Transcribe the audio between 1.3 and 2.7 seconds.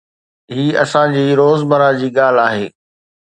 روزمره جي ڳالهه آهي